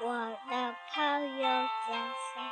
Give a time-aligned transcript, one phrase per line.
[0.00, 0.12] 我
[0.50, 2.44] 的朋友家乡。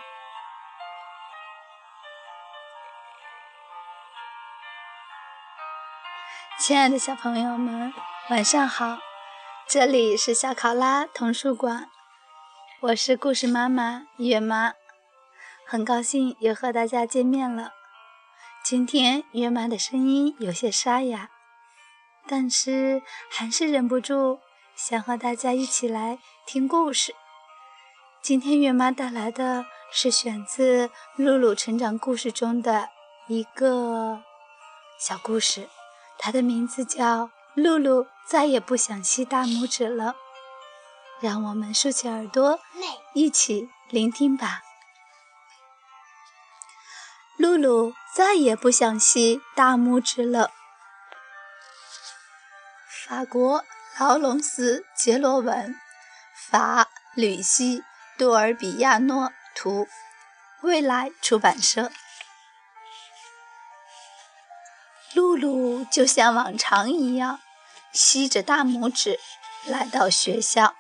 [6.59, 7.93] 亲爱的小朋友们，
[8.31, 8.97] 晚上好！
[9.69, 11.91] 这里是小考拉童书馆，
[12.81, 14.73] 我是故事妈妈月妈，
[15.67, 17.73] 很高兴又和大家见面了。
[18.65, 21.29] 今天月妈的声音有些沙哑，
[22.29, 24.41] 但是还是忍不住
[24.75, 27.15] 想和大家一起来听故事。
[28.21, 32.89] 今天月妈带来的是选自《露露成长故事》中的
[33.29, 34.23] 一个
[34.99, 35.69] 小故事，
[36.19, 40.05] 它的名字叫《露露再也不想吸大拇指了》。
[41.21, 42.59] 让我们竖起耳朵，
[43.15, 44.63] 一起聆听吧。
[47.39, 50.51] 露露再也不想吸大拇指了。
[53.09, 53.65] 法国
[54.01, 55.79] 劳伦斯·杰罗文，
[56.35, 57.85] 法吕西。
[58.19, 59.87] 杜尔比亚诺图，
[60.63, 61.93] 未来出版社。
[65.13, 67.41] 露露就像往常一样，
[67.93, 69.21] 吸着大拇指
[69.67, 70.75] 来到学校。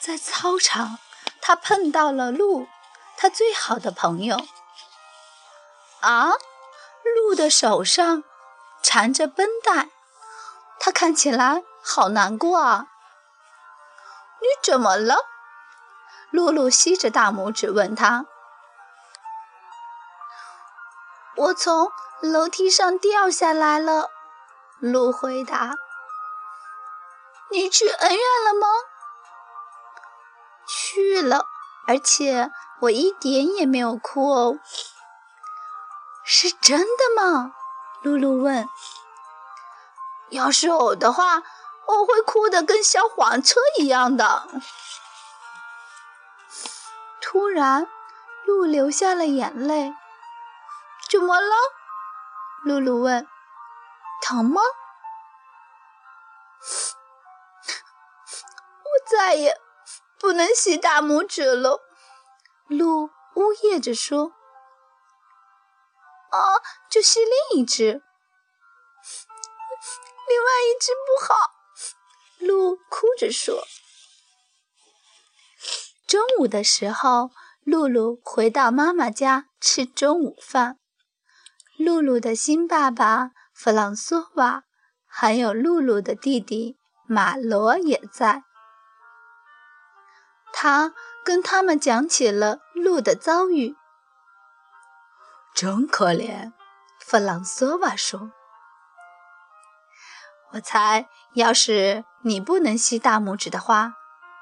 [0.00, 0.98] 在操场，
[1.40, 2.66] 他碰到了鹿，
[3.16, 4.36] 他最好的朋友。
[6.00, 6.32] 啊，
[7.14, 8.24] 鹿的手上
[8.90, 9.90] 缠着绷带，
[10.80, 12.86] 他看起来好难过啊。
[14.40, 15.26] 你怎么了？
[16.30, 18.24] 露露吸着大拇指问他
[21.36, 24.08] ：“我从楼梯上掉下来了。”
[24.80, 25.74] 露回答
[27.52, 28.68] ：“你去恩院了吗
[30.66, 31.44] ？”“去了，
[31.86, 32.50] 而且
[32.80, 34.58] 我一点也没有哭哦。
[36.24, 37.52] ”“是真的吗？”
[38.02, 38.68] 露露问。
[40.30, 41.42] “要是我的话。”
[41.88, 44.46] 我会哭得跟小黄车一样的。
[47.18, 47.88] 突然，
[48.44, 49.94] 鹿流下了眼泪。
[51.10, 51.54] 怎么了？
[52.62, 53.26] 露露问。
[54.20, 54.60] 疼吗？
[58.82, 59.58] 我再也
[60.18, 61.80] 不能吸大拇指了。
[62.66, 64.34] 鹿呜咽着说。
[66.30, 66.38] 啊，
[66.90, 68.02] 就吸另一只。
[70.28, 71.34] 另外一只不好。
[72.38, 73.64] 鹿哭着说
[76.06, 77.30] ：“中午的时候，
[77.64, 80.78] 露露回到妈妈家吃中午饭。
[81.76, 84.64] 露露的新爸爸弗朗索瓦，
[85.06, 88.44] 还有露露的弟弟马罗也在。
[90.52, 93.76] 他跟他们讲起了鹿的遭遇。
[95.54, 96.52] 真可怜，
[97.00, 98.32] 弗朗索瓦说。”
[100.52, 103.92] 我猜，要是你不能吸大拇指的话，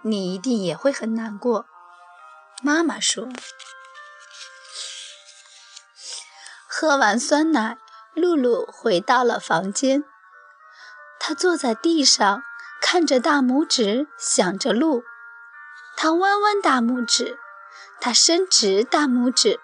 [0.02, 1.66] 你一定也会很难过。
[2.62, 3.28] 妈妈说。
[6.68, 7.78] 喝完酸奶，
[8.14, 10.04] 露露回到了房间。
[11.18, 12.42] 她坐在地上，
[12.80, 15.02] 看着大拇指，想着路。
[15.96, 17.40] 她弯弯大拇指，
[18.00, 19.58] 她伸直大拇指，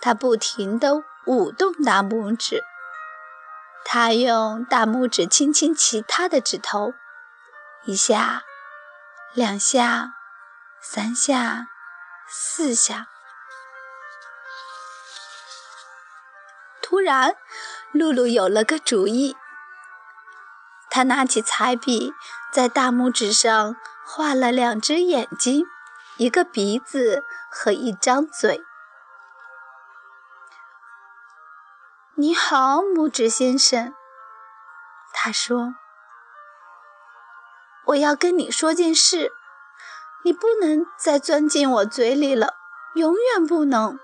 [0.00, 2.62] 他不停地舞动大拇指。
[3.84, 6.94] 他用大拇指轻轻其他的指头，
[7.84, 8.42] 一下，
[9.34, 10.12] 两下，
[10.80, 11.68] 三下，
[12.28, 13.08] 四下。
[16.82, 17.36] 突然，
[17.92, 19.36] 露露有了个主意。
[20.90, 22.12] 他拿起彩笔，
[22.52, 25.64] 在大拇指上画了两只眼睛、
[26.16, 28.64] 一个鼻子和一张嘴。
[32.20, 33.94] 你好，拇指先生。
[35.14, 35.76] 他说
[37.86, 39.32] ：“我要跟你说件事，
[40.22, 42.56] 你不能再钻进我嘴里了，
[42.92, 43.98] 永远不能。”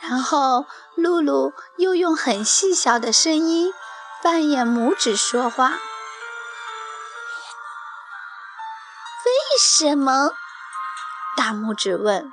[0.00, 3.74] 然后露露又用很细小的声音
[4.22, 5.70] 扮演拇指说话
[9.26, 10.30] ：“为什么？”
[11.36, 12.32] 大拇指问。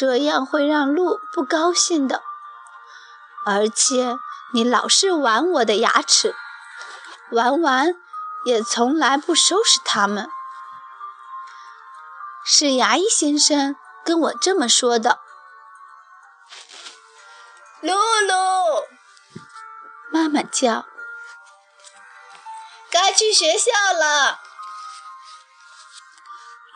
[0.00, 2.22] 这样会让鹿不高兴的，
[3.44, 4.16] 而且
[4.54, 6.34] 你老是玩我的牙齿，
[7.30, 7.94] 玩完
[8.46, 10.30] 也从来不收拾它们。
[12.46, 15.20] 是牙医先生跟我这么说的。
[17.82, 18.86] 露露，
[20.10, 20.86] 妈妈叫，
[22.90, 24.40] 该去学校了。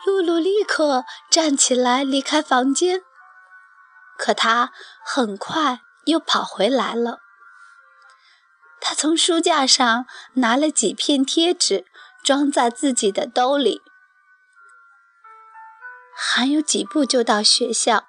[0.05, 3.03] 露露立刻站起来离开房间，
[4.25, 4.73] 可他
[5.05, 7.19] 很快又跑回来了。
[8.81, 11.85] 他从书架上拿了几片贴纸，
[12.23, 13.83] 装在自己的兜里。
[16.17, 18.07] 还有几步就到学校，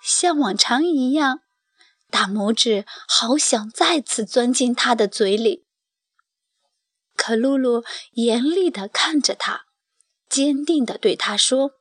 [0.00, 1.40] 像往常一样，
[2.08, 5.66] 大拇指好想再次钻进他的嘴里。
[7.16, 9.64] 可露露严厉地看着他，
[10.28, 11.72] 坚定地对他说：“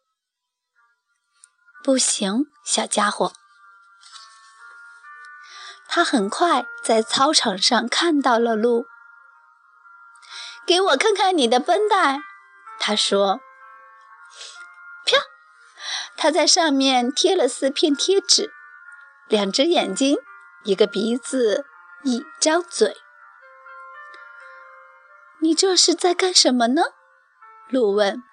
[1.86, 3.34] 不行，小家伙。”
[5.94, 8.86] 他很快在操场上看到了鹿。
[10.66, 12.22] 给我看看你的绷带，
[12.80, 13.42] 他说。
[15.06, 15.18] 啪！
[16.16, 18.54] 他在上面贴了四片贴纸，
[19.28, 20.16] 两只眼睛，
[20.64, 21.66] 一个鼻子，
[22.04, 22.96] 一张嘴。
[25.42, 26.84] 你这是在干什么呢？
[27.68, 28.24] 鹿问。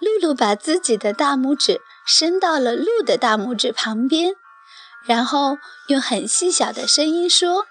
[0.00, 4.34] 露露把自己的大拇指伸到了鹿的大拇指旁边，
[5.08, 5.56] 然后
[5.86, 7.66] 用很细小的声音说：“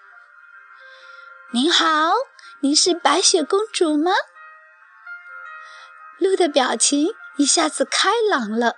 [1.53, 2.11] 您好，
[2.61, 4.11] 您是白雪公主吗？”
[6.17, 8.77] 鹿的表情一下子开朗了，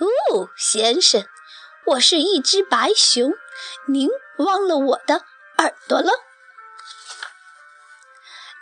[0.00, 1.26] 哦，先生。”
[1.84, 3.34] 我是一只白熊，
[3.88, 5.24] 您忘了我的
[5.58, 6.12] 耳朵了？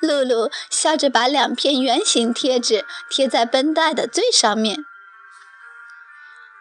[0.00, 4.86] 露露笑着把两片圆形贴纸贴在绷带的最上面。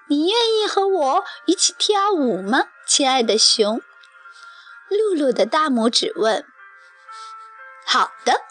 [0.09, 3.79] 你愿意和我一起跳舞吗，亲爱的熊？
[4.89, 6.43] 露露的大拇指问。
[7.85, 8.41] 好的，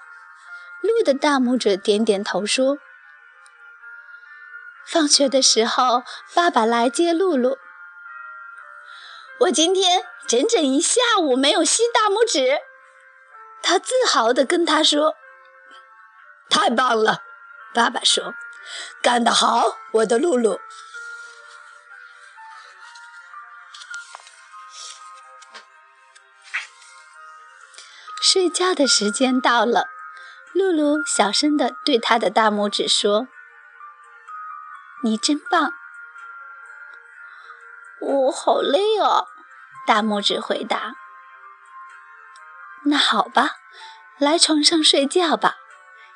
[0.80, 2.78] 鹿的大拇指点点头说。
[4.86, 7.58] 放学的时候，爸爸来接露露。
[9.40, 12.60] 我今天整整一下午没有吸大拇指，
[13.60, 15.16] 他自豪地跟他说
[16.48, 17.24] ：“太棒了！”
[17.74, 18.34] 爸爸说
[19.02, 20.60] ：“干得好，我的露露。”
[28.30, 29.88] 睡觉的时间到了，
[30.52, 33.26] 露露小声地对他的大拇指说
[35.02, 35.72] ：“你真棒。”
[38.02, 39.24] 我好累啊！
[39.86, 40.92] 大拇指回答。
[42.84, 43.52] 那好吧，
[44.18, 45.54] 来床上睡觉吧。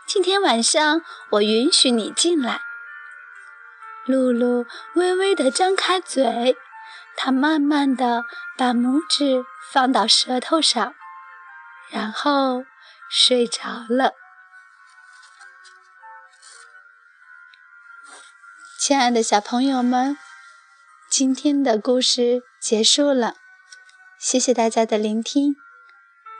[0.05, 1.00] 今天晚上
[1.31, 2.61] 我允许你进来。
[4.05, 4.67] 露露
[4.97, 6.58] 微微地张开嘴，
[7.17, 8.26] 她慢慢地
[8.58, 10.94] 把拇指放到舌头上，
[11.93, 12.65] 然后
[13.11, 14.15] 睡着了。
[18.81, 20.17] 亲爱的小朋友们。
[21.11, 23.35] 今天的故事结束了，
[24.19, 25.55] 谢谢大家的聆听，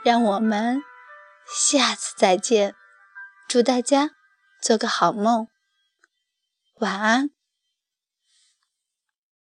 [0.03, 0.81] 让我们
[1.45, 2.73] 下次再见，
[3.47, 4.09] 祝大家
[4.59, 5.47] 做个好梦，
[6.79, 7.29] 晚安。